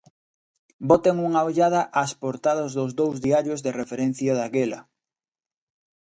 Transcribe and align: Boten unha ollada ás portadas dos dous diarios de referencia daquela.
Boten 0.89 1.15
unha 1.27 1.41
ollada 1.49 1.81
ás 2.03 2.11
portadas 2.23 2.71
dos 2.77 2.91
dous 2.99 3.17
diarios 3.25 3.59
de 3.65 3.71
referencia 3.81 4.31
daquela. 4.39 4.79